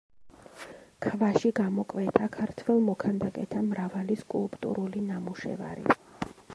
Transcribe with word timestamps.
ქვაში 1.05 1.51
გამოკვეთა 1.59 2.31
ქართველ 2.37 2.81
მოქანდაკეთა 2.89 3.65
მრავალი 3.69 4.21
სკულპტურული 4.25 5.07
ნამუშევარი. 5.13 6.01